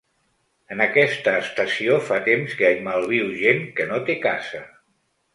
En 0.75 0.79
aquesta 0.85 1.33
estació 1.41 1.97
fa 2.07 2.17
temps 2.27 2.55
que 2.61 2.71
hi 2.75 2.79
malviu 2.87 3.27
gent 3.41 3.61
que 3.81 3.87
no 3.91 4.01
té 4.09 4.17
casa. 4.25 4.63